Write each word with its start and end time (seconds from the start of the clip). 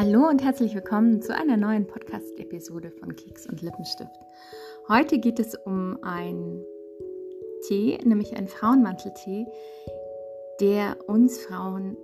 Hallo 0.00 0.28
und 0.28 0.44
herzlich 0.44 0.76
willkommen 0.76 1.20
zu 1.22 1.34
einer 1.34 1.56
neuen 1.56 1.84
Podcast-Episode 1.84 2.92
von 2.92 3.16
Keks 3.16 3.48
und 3.48 3.62
Lippenstift. 3.62 4.14
Heute 4.88 5.18
geht 5.18 5.40
es 5.40 5.56
um 5.56 5.98
einen 6.02 6.64
Tee, 7.66 7.98
nämlich 8.04 8.36
einen 8.36 8.46
Frauenmanteltee, 8.46 9.48
der 10.60 10.98
uns 11.08 11.40
Frauen 11.40 11.96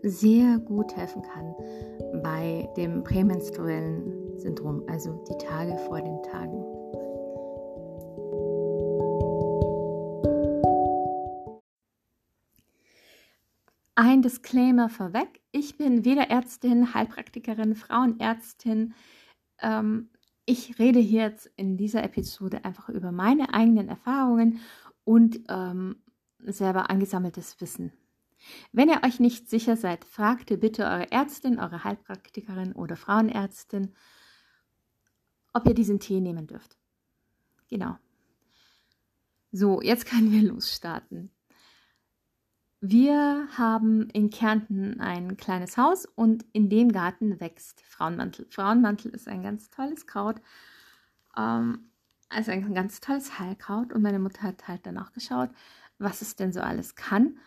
sehr 0.00 0.58
gut 0.58 0.94
helfen 0.94 1.22
kann 1.22 1.56
bei 2.22 2.68
dem 2.76 3.02
prämenstruellen 3.02 4.38
Syndrom, 4.38 4.84
also 4.86 5.24
die 5.28 5.44
Tage 5.44 5.76
vor 5.88 6.00
den 6.00 6.22
Tagen. 6.22 6.77
Ein 14.00 14.22
Disclaimer 14.22 14.88
vorweg. 14.88 15.40
Ich 15.50 15.76
bin 15.76 16.04
weder 16.04 16.30
Ärztin, 16.30 16.94
Heilpraktikerin, 16.94 17.74
Frauenärztin. 17.74 18.94
Ähm, 19.60 20.10
ich 20.44 20.78
rede 20.78 21.00
hier 21.00 21.22
jetzt 21.22 21.50
in 21.56 21.76
dieser 21.76 22.04
Episode 22.04 22.64
einfach 22.64 22.88
über 22.90 23.10
meine 23.10 23.52
eigenen 23.52 23.88
Erfahrungen 23.88 24.60
und 25.02 25.40
ähm, 25.48 26.00
selber 26.38 26.90
angesammeltes 26.90 27.60
Wissen. 27.60 27.92
Wenn 28.70 28.88
ihr 28.88 29.02
euch 29.04 29.18
nicht 29.18 29.50
sicher 29.50 29.76
seid, 29.76 30.04
fragt 30.04 30.60
bitte 30.60 30.84
eure 30.84 31.10
Ärztin, 31.10 31.58
eure 31.58 31.82
Heilpraktikerin 31.82 32.74
oder 32.74 32.94
Frauenärztin, 32.94 33.96
ob 35.52 35.66
ihr 35.66 35.74
diesen 35.74 35.98
Tee 35.98 36.20
nehmen 36.20 36.46
dürft. 36.46 36.78
Genau. 37.68 37.96
So, 39.50 39.82
jetzt 39.82 40.06
können 40.06 40.30
wir 40.30 40.42
losstarten. 40.42 41.32
Wir 42.80 43.48
haben 43.56 44.08
in 44.10 44.30
Kärnten 44.30 45.00
ein 45.00 45.36
kleines 45.36 45.76
Haus 45.76 46.06
und 46.06 46.44
in 46.52 46.70
dem 46.70 46.92
Garten 46.92 47.40
wächst 47.40 47.80
Frauenmantel. 47.82 48.46
Frauenmantel 48.50 49.10
ist 49.10 49.26
ein 49.26 49.42
ganz 49.42 49.68
tolles 49.70 50.06
Kraut, 50.06 50.36
ähm, 51.36 51.90
also 52.28 52.52
ein 52.52 52.74
ganz 52.74 53.00
tolles 53.00 53.38
Heilkraut. 53.40 53.92
Und 53.92 54.02
meine 54.02 54.20
Mutter 54.20 54.42
hat 54.42 54.68
halt 54.68 54.86
dann 54.86 54.98
auch 54.98 55.12
geschaut, 55.12 55.50
was 55.98 56.22
es 56.22 56.36
denn 56.36 56.52
so 56.52 56.60
alles 56.60 56.94
kann. 56.94 57.38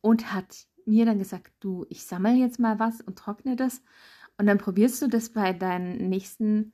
Und 0.00 0.32
hat 0.32 0.66
mir 0.86 1.06
dann 1.06 1.18
gesagt, 1.18 1.52
du, 1.60 1.86
ich 1.88 2.04
sammle 2.04 2.32
jetzt 2.32 2.58
mal 2.58 2.80
was 2.80 3.00
und 3.00 3.16
trockne 3.16 3.54
das. 3.54 3.82
Und 4.38 4.46
dann 4.46 4.58
probierst 4.58 5.02
du 5.02 5.08
das 5.08 5.30
bei 5.30 5.52
deinen 5.52 6.08
nächsten 6.08 6.72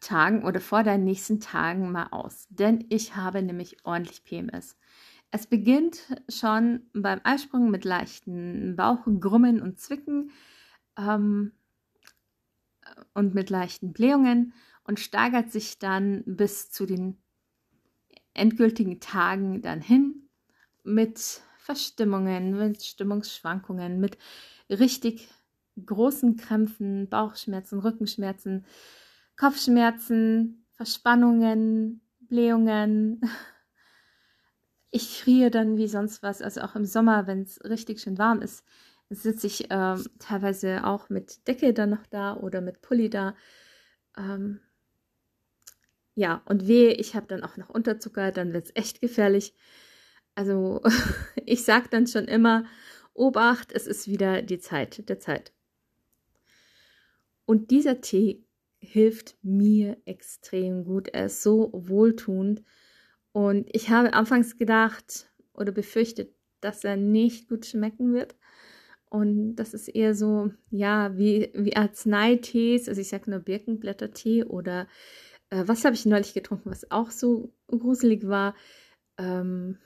Tagen 0.00 0.44
oder 0.44 0.60
vor 0.60 0.82
deinen 0.82 1.04
nächsten 1.04 1.40
Tagen 1.40 1.90
mal 1.90 2.08
aus, 2.10 2.46
denn 2.50 2.84
ich 2.90 3.16
habe 3.16 3.42
nämlich 3.42 3.78
ordentlich 3.84 4.22
PMS. 4.24 4.76
Es 5.36 5.48
beginnt 5.48 5.98
schon 6.28 6.82
beim 6.92 7.20
Eisprung 7.24 7.68
mit 7.68 7.84
leichten 7.84 8.76
Bauchgrummen 8.76 9.60
und 9.60 9.80
Zwicken 9.80 10.30
ähm, 10.96 11.50
und 13.14 13.34
mit 13.34 13.50
leichten 13.50 13.92
Blähungen 13.92 14.52
und 14.84 15.00
steigert 15.00 15.50
sich 15.50 15.80
dann 15.80 16.22
bis 16.24 16.70
zu 16.70 16.86
den 16.86 17.18
endgültigen 18.32 19.00
Tagen 19.00 19.60
dann 19.60 19.80
hin 19.80 20.28
mit 20.84 21.42
Verstimmungen, 21.58 22.56
mit 22.56 22.84
Stimmungsschwankungen, 22.84 23.98
mit 23.98 24.18
richtig 24.70 25.28
großen 25.84 26.36
Krämpfen, 26.36 27.08
Bauchschmerzen, 27.08 27.80
Rückenschmerzen, 27.80 28.66
Kopfschmerzen, 29.36 30.64
Verspannungen, 30.70 32.02
Blähungen, 32.20 33.20
ich 34.94 35.22
friere 35.24 35.50
dann 35.50 35.76
wie 35.76 35.88
sonst 35.88 36.22
was. 36.22 36.40
Also 36.40 36.60
auch 36.60 36.76
im 36.76 36.84
Sommer, 36.84 37.26
wenn 37.26 37.42
es 37.42 37.62
richtig 37.64 38.00
schön 38.00 38.16
warm 38.16 38.40
ist, 38.42 38.64
sitze 39.10 39.48
ich 39.48 39.66
ähm, 39.70 40.06
teilweise 40.20 40.84
auch 40.84 41.08
mit 41.08 41.46
Decke 41.48 41.74
dann 41.74 41.90
noch 41.90 42.06
da 42.06 42.36
oder 42.36 42.60
mit 42.60 42.80
Pulli 42.80 43.10
da. 43.10 43.34
Ähm, 44.16 44.60
ja, 46.14 46.42
und 46.46 46.68
wehe, 46.68 46.92
ich 46.92 47.16
habe 47.16 47.26
dann 47.26 47.42
auch 47.42 47.56
noch 47.56 47.70
Unterzucker, 47.70 48.30
dann 48.30 48.52
wird 48.52 48.66
es 48.66 48.76
echt 48.76 49.00
gefährlich. 49.00 49.52
Also 50.36 50.80
ich 51.44 51.64
sage 51.64 51.88
dann 51.90 52.06
schon 52.06 52.26
immer, 52.26 52.64
Obacht, 53.14 53.72
es 53.72 53.88
ist 53.88 54.06
wieder 54.06 54.42
die 54.42 54.60
Zeit 54.60 55.08
der 55.08 55.18
Zeit. 55.18 55.52
Und 57.46 57.72
dieser 57.72 58.00
Tee 58.00 58.44
hilft 58.78 59.36
mir 59.42 59.96
extrem 60.04 60.84
gut. 60.84 61.08
Er 61.08 61.26
ist 61.26 61.42
so 61.42 61.70
wohltuend. 61.72 62.62
Und 63.34 63.68
ich 63.72 63.90
habe 63.90 64.12
anfangs 64.12 64.56
gedacht 64.56 65.28
oder 65.54 65.72
befürchtet, 65.72 66.32
dass 66.60 66.84
er 66.84 66.96
nicht 66.96 67.48
gut 67.48 67.66
schmecken 67.66 68.14
wird. 68.14 68.36
Und 69.10 69.56
das 69.56 69.74
ist 69.74 69.88
eher 69.88 70.14
so, 70.14 70.52
ja, 70.70 71.18
wie, 71.18 71.50
wie 71.52 71.74
Arzneitees, 71.74 72.88
also 72.88 73.00
ich 73.00 73.08
sage 73.08 73.28
nur 73.28 73.40
Birkenblättertee 73.40 74.44
oder 74.44 74.86
äh, 75.50 75.64
was 75.66 75.84
habe 75.84 75.96
ich 75.96 76.06
neulich 76.06 76.32
getrunken, 76.32 76.70
was 76.70 76.92
auch 76.92 77.10
so 77.10 77.52
gruselig 77.66 78.28
war? 78.28 78.54
Ähm, 79.18 79.78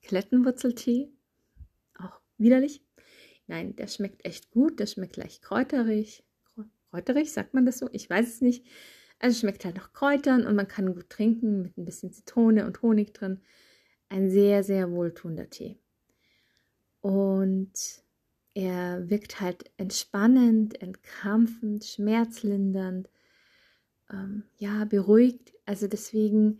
Klettenwurzeltee, 0.00 1.10
auch 1.98 2.18
widerlich. 2.38 2.82
Nein, 3.46 3.76
der 3.76 3.88
schmeckt 3.88 4.24
echt 4.24 4.50
gut, 4.50 4.80
der 4.80 4.86
schmeckt 4.86 5.18
leicht 5.18 5.42
kräuterig. 5.42 6.24
Kräuterig, 6.90 7.30
sagt 7.30 7.52
man 7.52 7.66
das 7.66 7.78
so? 7.78 7.90
Ich 7.92 8.08
weiß 8.08 8.26
es 8.26 8.40
nicht. 8.40 8.66
Also 9.22 9.38
schmeckt 9.38 9.64
halt 9.64 9.76
nach 9.76 9.92
Kräutern 9.92 10.44
und 10.44 10.56
man 10.56 10.66
kann 10.66 10.92
gut 10.92 11.08
trinken 11.08 11.62
mit 11.62 11.78
ein 11.78 11.84
bisschen 11.84 12.12
Zitrone 12.12 12.66
und 12.66 12.82
Honig 12.82 13.14
drin. 13.14 13.40
Ein 14.08 14.28
sehr, 14.30 14.64
sehr 14.64 14.90
wohltuender 14.90 15.48
Tee. 15.48 15.78
Und 17.00 17.72
er 18.54 19.08
wirkt 19.08 19.40
halt 19.40 19.70
entspannend, 19.76 20.82
entkrampfend, 20.82 21.84
schmerzlindernd, 21.84 23.08
ähm, 24.10 24.42
ja, 24.58 24.84
beruhigt. 24.86 25.52
Also 25.66 25.86
deswegen, 25.86 26.58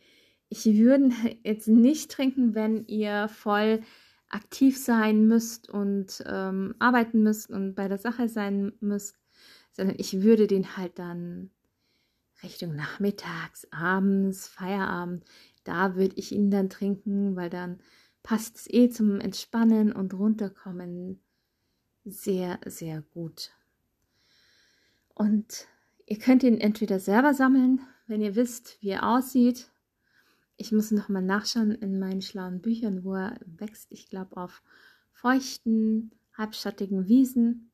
ich 0.48 0.64
würde 0.64 1.10
jetzt 1.42 1.66
nicht 1.66 2.12
trinken, 2.12 2.54
wenn 2.54 2.86
ihr 2.86 3.26
voll 3.26 3.80
aktiv 4.28 4.78
sein 4.78 5.26
müsst 5.26 5.68
und 5.68 6.22
ähm, 6.26 6.76
arbeiten 6.78 7.24
müsst 7.24 7.50
und 7.50 7.74
bei 7.74 7.88
der 7.88 7.98
Sache 7.98 8.28
sein 8.28 8.72
müsst, 8.78 9.18
sondern 9.72 9.96
ich 9.98 10.22
würde 10.22 10.46
den 10.46 10.76
halt 10.76 11.00
dann 11.00 11.50
Richtung 12.42 12.74
Nachmittags, 12.74 13.66
abends, 13.70 14.48
Feierabend, 14.48 15.24
da 15.64 15.94
würde 15.94 16.16
ich 16.16 16.32
ihn 16.32 16.50
dann 16.50 16.70
trinken, 16.70 17.36
weil 17.36 17.50
dann 17.50 17.80
passt 18.22 18.56
es 18.56 18.70
eh 18.70 18.88
zum 18.88 19.20
Entspannen 19.20 19.92
und 19.92 20.14
Runterkommen 20.14 21.20
sehr, 22.04 22.58
sehr 22.66 23.02
gut. 23.02 23.50
Und 25.14 25.68
ihr 26.06 26.18
könnt 26.18 26.42
ihn 26.42 26.60
entweder 26.60 26.98
selber 26.98 27.34
sammeln, 27.34 27.80
wenn 28.06 28.20
ihr 28.20 28.34
wisst, 28.34 28.78
wie 28.80 28.90
er 28.90 29.08
aussieht. 29.08 29.70
Ich 30.56 30.72
muss 30.72 30.90
noch 30.90 31.08
mal 31.08 31.22
nachschauen 31.22 31.72
in 31.72 31.98
meinen 31.98 32.22
schlauen 32.22 32.60
Büchern, 32.60 33.04
wo 33.04 33.14
er 33.14 33.38
wächst. 33.46 33.90
Ich 33.90 34.08
glaube 34.08 34.36
auf 34.36 34.62
feuchten, 35.12 36.12
halbschattigen 36.36 37.08
Wiesen. 37.08 37.70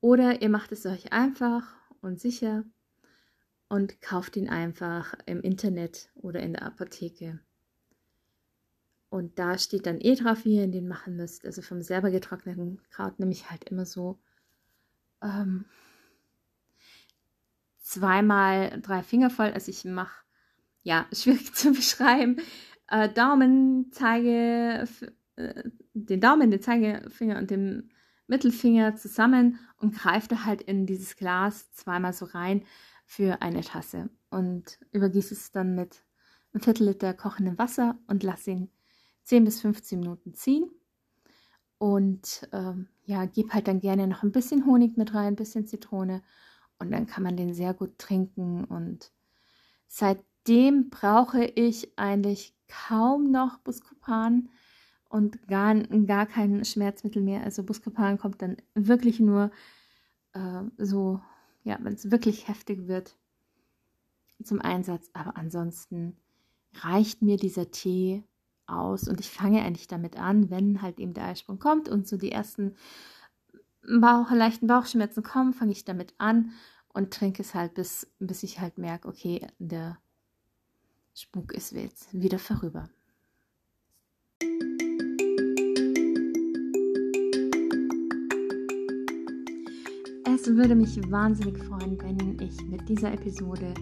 Oder 0.00 0.42
ihr 0.42 0.48
macht 0.48 0.72
es 0.72 0.86
euch 0.86 1.12
einfach 1.12 1.76
und 2.00 2.20
sicher 2.20 2.64
und 3.68 4.00
kauft 4.00 4.36
ihn 4.36 4.48
einfach 4.48 5.14
im 5.26 5.42
Internet 5.42 6.10
oder 6.14 6.40
in 6.40 6.54
der 6.54 6.62
Apotheke. 6.62 7.40
Und 9.10 9.38
da 9.38 9.58
steht 9.58 9.86
dann 9.86 10.00
eh 10.00 10.14
drauf, 10.14 10.44
wie 10.44 10.56
ihr 10.56 10.68
den 10.68 10.88
machen 10.88 11.16
müsst. 11.16 11.46
Also 11.46 11.62
vom 11.62 11.82
selber 11.82 12.10
getrockneten 12.10 12.80
Kraut 12.90 13.18
nehme 13.18 13.32
ich 13.32 13.50
halt 13.50 13.64
immer 13.64 13.86
so 13.86 14.18
ähm, 15.22 15.64
zweimal 17.80 18.80
drei 18.82 19.02
Finger 19.02 19.30
voll. 19.30 19.50
Also 19.52 19.70
ich 19.70 19.84
mache, 19.84 20.24
ja, 20.82 21.06
schwierig 21.12 21.54
zu 21.54 21.72
beschreiben. 21.72 22.36
Äh, 22.88 23.08
Daumen, 23.08 23.90
Zeige, 23.92 24.86
äh, 25.36 25.62
den 25.94 26.20
Daumen, 26.20 26.50
den 26.50 26.62
Zeigefinger 26.62 27.38
und 27.38 27.50
den 27.50 27.90
Mittelfinger 28.26 28.94
zusammen 28.96 29.58
und 29.78 29.94
greift 29.94 30.32
da 30.32 30.44
halt 30.44 30.60
in 30.60 30.84
dieses 30.84 31.16
Glas 31.16 31.72
zweimal 31.72 32.12
so 32.12 32.26
rein 32.26 32.62
für 33.08 33.40
eine 33.40 33.62
Tasse 33.62 34.10
und 34.28 34.78
übergieße 34.92 35.32
es 35.32 35.50
dann 35.50 35.74
mit 35.74 36.04
einem 36.52 36.62
Viertel 36.62 36.88
Liter 36.88 37.14
kochendem 37.14 37.56
Wasser 37.56 37.96
und 38.06 38.22
lasse 38.22 38.50
ihn 38.50 38.70
10 39.24 39.46
bis 39.46 39.62
15 39.62 39.98
Minuten 39.98 40.34
ziehen. 40.34 40.70
Und 41.78 42.46
ähm, 42.52 42.88
ja, 43.06 43.24
gebe 43.24 43.54
halt 43.54 43.66
dann 43.66 43.80
gerne 43.80 44.06
noch 44.06 44.22
ein 44.22 44.30
bisschen 44.30 44.66
Honig 44.66 44.98
mit 44.98 45.14
rein, 45.14 45.28
ein 45.28 45.36
bisschen 45.36 45.66
Zitrone 45.66 46.22
und 46.78 46.90
dann 46.92 47.06
kann 47.06 47.22
man 47.22 47.38
den 47.38 47.54
sehr 47.54 47.72
gut 47.72 47.98
trinken. 47.98 48.64
Und 48.64 49.10
seitdem 49.86 50.90
brauche 50.90 51.44
ich 51.44 51.98
eigentlich 51.98 52.54
kaum 52.68 53.30
noch 53.30 53.56
Buscopan 53.60 54.50
und 55.08 55.48
gar, 55.48 55.74
gar 55.74 56.26
kein 56.26 56.62
Schmerzmittel 56.66 57.22
mehr. 57.22 57.42
Also 57.42 57.62
Buscopan 57.62 58.18
kommt 58.18 58.42
dann 58.42 58.58
wirklich 58.74 59.18
nur 59.18 59.50
äh, 60.34 60.64
so 60.76 61.22
ja, 61.68 61.78
wenn 61.82 61.92
es 61.92 62.10
wirklich 62.10 62.48
heftig 62.48 62.88
wird, 62.88 63.16
zum 64.42 64.60
Einsatz. 64.60 65.10
Aber 65.12 65.36
ansonsten 65.36 66.16
reicht 66.80 67.22
mir 67.22 67.36
dieser 67.36 67.70
Tee 67.70 68.24
aus 68.66 69.06
und 69.08 69.20
ich 69.20 69.30
fange 69.30 69.62
eigentlich 69.62 69.86
damit 69.86 70.18
an, 70.18 70.50
wenn 70.50 70.82
halt 70.82 70.98
eben 70.98 71.14
der 71.14 71.24
Eisprung 71.26 71.58
kommt 71.58 71.88
und 71.88 72.08
so 72.08 72.16
die 72.16 72.32
ersten 72.32 72.74
Bauch, 73.82 74.30
leichten 74.30 74.66
Bauchschmerzen 74.66 75.22
kommen, 75.22 75.54
fange 75.54 75.72
ich 75.72 75.84
damit 75.84 76.14
an 76.18 76.52
und 76.92 77.12
trinke 77.12 77.42
es 77.42 77.54
halt, 77.54 77.74
bis, 77.74 78.10
bis 78.18 78.42
ich 78.42 78.60
halt 78.60 78.78
merke, 78.78 79.08
okay, 79.08 79.46
der 79.58 79.98
Spuk 81.14 81.52
ist 81.52 81.72
jetzt 81.72 82.12
wieder 82.12 82.38
vorüber. 82.38 82.88
Würde 90.56 90.74
mich 90.74 90.98
wahnsinnig 91.10 91.58
freuen, 91.64 91.98
wenn 92.00 92.38
ich 92.40 92.64
mit 92.68 92.88
dieser 92.88 93.12
Episode 93.12 93.74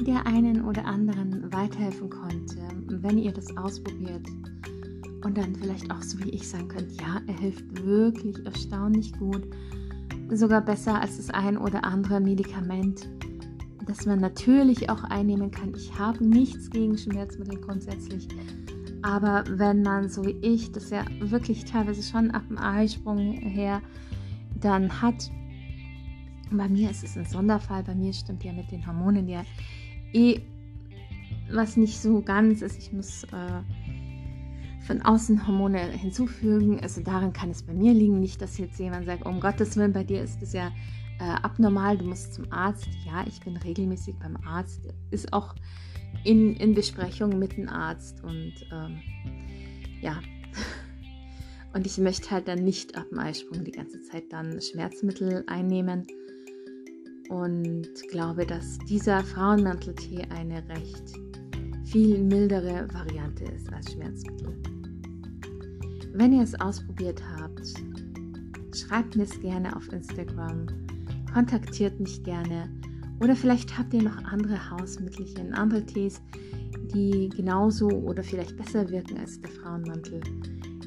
der 0.00 0.26
einen 0.26 0.64
oder 0.64 0.84
anderen 0.84 1.52
weiterhelfen 1.52 2.10
konnte, 2.10 2.56
wenn 2.88 3.18
ihr 3.18 3.32
das 3.32 3.56
ausprobiert 3.56 4.26
und 5.24 5.36
dann 5.36 5.54
vielleicht 5.54 5.90
auch 5.90 6.02
so 6.02 6.18
wie 6.20 6.30
ich 6.30 6.48
sagen 6.48 6.68
könnt, 6.68 7.00
ja, 7.00 7.20
er 7.26 7.38
hilft 7.38 7.84
wirklich 7.84 8.44
erstaunlich 8.44 9.12
gut, 9.18 9.42
sogar 10.30 10.60
besser 10.60 11.00
als 11.00 11.18
das 11.18 11.30
ein 11.30 11.56
oder 11.56 11.84
andere 11.84 12.20
Medikament, 12.20 13.08
das 13.86 14.06
man 14.06 14.20
natürlich 14.20 14.88
auch 14.90 15.04
einnehmen 15.04 15.50
kann. 15.50 15.74
Ich 15.76 15.98
habe 15.98 16.24
nichts 16.24 16.70
gegen 16.70 16.96
Schmerzmittel 16.96 17.60
grundsätzlich, 17.60 18.28
aber 19.02 19.44
wenn 19.48 19.82
man 19.82 20.08
so 20.08 20.24
wie 20.24 20.38
ich 20.40 20.72
das 20.72 20.90
ja 20.90 21.04
wirklich 21.20 21.64
teilweise 21.64 22.02
schon 22.02 22.30
ab 22.30 22.42
dem 22.48 22.58
Eisprung 22.58 23.18
her 23.18 23.82
dann 24.60 25.02
hat, 25.02 25.30
bei 26.56 26.68
mir 26.68 26.90
ist 26.90 27.04
es 27.04 27.16
ein 27.16 27.24
Sonderfall, 27.24 27.82
bei 27.82 27.94
mir 27.94 28.12
stimmt 28.12 28.44
ja 28.44 28.52
mit 28.52 28.70
den 28.70 28.86
Hormonen 28.86 29.28
ja 29.28 29.44
eh 30.12 30.40
was 31.50 31.76
nicht 31.76 32.00
so 32.00 32.22
ganz 32.22 32.62
ist. 32.62 32.78
Ich 32.78 32.92
muss 32.92 33.24
äh, 33.24 33.62
von 34.86 35.02
außen 35.02 35.46
Hormone 35.46 35.78
hinzufügen. 35.78 36.80
Also 36.80 37.02
daran 37.02 37.32
kann 37.32 37.50
es 37.50 37.62
bei 37.62 37.72
mir 37.72 37.92
liegen. 37.92 38.20
Nicht, 38.20 38.40
dass 38.40 38.58
jetzt 38.58 38.78
jemand 38.78 39.06
sagt, 39.06 39.26
um 39.26 39.40
Gottes 39.40 39.76
Willen, 39.76 39.92
bei 39.92 40.04
dir 40.04 40.22
ist 40.22 40.42
es 40.42 40.52
ja 40.52 40.72
äh, 41.20 41.24
abnormal, 41.42 41.98
du 41.98 42.06
musst 42.06 42.34
zum 42.34 42.50
Arzt. 42.52 42.88
Ja, 43.06 43.24
ich 43.26 43.40
bin 43.40 43.56
regelmäßig 43.56 44.16
beim 44.18 44.36
Arzt. 44.44 44.88
Ist 45.10 45.32
auch 45.32 45.54
in, 46.24 46.56
in 46.56 46.74
Besprechung 46.74 47.38
mit 47.38 47.56
dem 47.56 47.68
Arzt. 47.68 48.22
Und 48.22 48.54
ähm, 48.72 49.00
ja. 50.00 50.20
Und 51.74 51.86
ich 51.86 51.96
möchte 51.96 52.30
halt 52.30 52.48
dann 52.48 52.64
nicht 52.64 52.98
ab 52.98 53.06
dem 53.10 53.18
Eisprung 53.18 53.64
die 53.64 53.70
ganze 53.70 54.02
Zeit 54.02 54.24
dann 54.30 54.60
Schmerzmittel 54.60 55.42
einnehmen. 55.46 56.06
Und 57.28 57.88
glaube, 58.10 58.44
dass 58.46 58.78
dieser 58.88 59.22
Frauenmanteltee 59.24 60.26
eine 60.30 60.66
recht 60.68 61.14
viel 61.84 62.22
mildere 62.22 62.88
Variante 62.92 63.44
ist 63.44 63.72
als 63.72 63.92
Schmerzmittel. 63.92 64.54
Wenn 66.14 66.32
ihr 66.32 66.42
es 66.42 66.58
ausprobiert 66.60 67.22
habt, 67.38 67.72
schreibt 68.74 69.16
mir 69.16 69.24
es 69.24 69.40
gerne 69.40 69.74
auf 69.74 69.90
Instagram, 69.92 70.66
kontaktiert 71.32 71.98
mich 72.00 72.22
gerne 72.22 72.68
oder 73.20 73.36
vielleicht 73.36 73.78
habt 73.78 73.94
ihr 73.94 74.02
noch 74.02 74.22
andere 74.24 74.70
Hausmittelchen, 74.70 75.54
andere 75.54 75.84
Tees, 75.84 76.20
die 76.94 77.28
genauso 77.28 77.88
oder 77.88 78.22
vielleicht 78.22 78.56
besser 78.56 78.88
wirken 78.90 79.18
als 79.18 79.40
der 79.40 79.50
Frauenmantel. 79.50 80.20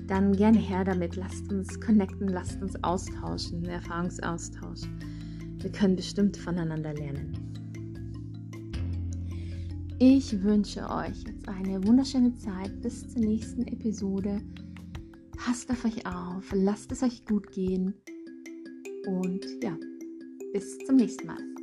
Dann 0.08 0.36
gerne 0.36 0.60
her 0.60 0.84
damit, 0.84 1.16
lasst 1.16 1.52
uns 1.52 1.80
connecten, 1.80 2.28
lasst 2.28 2.62
uns 2.62 2.76
austauschen, 2.84 3.64
Erfahrungsaustausch. 3.66 4.82
Wir 5.66 5.72
können 5.72 5.96
bestimmt 5.96 6.38
voneinander 6.38 6.94
lernen. 6.94 7.34
Ich 9.98 10.44
wünsche 10.44 10.88
euch 10.88 11.24
jetzt 11.26 11.48
eine 11.48 11.84
wunderschöne 11.88 12.36
Zeit 12.36 12.84
bis 12.84 13.08
zur 13.10 13.22
nächsten 13.24 13.66
Episode. 13.66 14.44
Passt 15.36 15.72
auf 15.72 15.84
euch 15.84 16.06
auf, 16.06 16.52
lasst 16.54 16.92
es 16.92 17.02
euch 17.02 17.26
gut 17.26 17.52
gehen 17.52 17.96
und 19.08 19.44
ja, 19.64 19.76
bis 20.54 20.78
zum 20.86 20.98
nächsten 20.98 21.26
Mal. 21.26 21.55